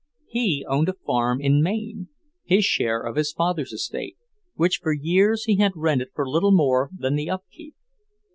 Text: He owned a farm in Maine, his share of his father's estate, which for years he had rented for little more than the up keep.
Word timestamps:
He 0.25 0.65
owned 0.67 0.89
a 0.89 0.93
farm 1.05 1.39
in 1.39 1.61
Maine, 1.61 2.07
his 2.43 2.65
share 2.65 3.01
of 3.01 3.17
his 3.17 3.33
father's 3.33 3.71
estate, 3.71 4.17
which 4.55 4.77
for 4.81 4.93
years 4.93 5.43
he 5.43 5.57
had 5.57 5.73
rented 5.75 6.07
for 6.15 6.27
little 6.27 6.49
more 6.51 6.89
than 6.97 7.13
the 7.13 7.29
up 7.29 7.43
keep. 7.51 7.75